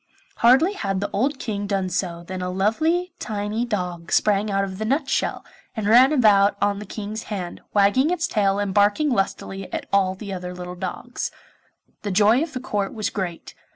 Hardly 0.37 0.73
had 0.73 0.99
the 0.99 1.11
old 1.13 1.37
King 1.37 1.67
done 1.67 1.89
so 1.91 2.23
than 2.23 2.41
a 2.41 2.49
lovely 2.49 3.13
tiny 3.19 3.65
dog 3.65 4.11
sprang 4.11 4.49
out 4.49 4.63
of 4.63 4.79
the 4.79 4.83
nutshell, 4.83 5.45
and 5.77 5.85
ran 5.85 6.11
about 6.11 6.57
on 6.59 6.79
the 6.79 6.87
King's 6.87 7.25
hand, 7.25 7.61
wagging 7.75 8.09
its 8.09 8.25
tail 8.25 8.57
and 8.57 8.73
barking 8.73 9.11
lustily 9.11 9.71
at 9.71 9.85
all 9.93 10.15
the 10.15 10.33
other 10.33 10.55
little 10.55 10.73
dogs. 10.73 11.29
The 12.01 12.09
joy 12.09 12.41
of 12.41 12.53
the 12.53 12.59
Court 12.59 12.95
was 12.95 13.11
great. 13.11 13.53